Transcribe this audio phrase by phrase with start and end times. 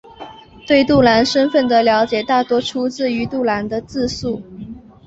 [0.65, 4.41] 对杜兰身份的了解大多出自于杜兰的自述。